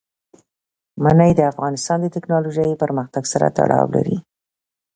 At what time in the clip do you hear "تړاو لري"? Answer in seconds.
3.57-4.17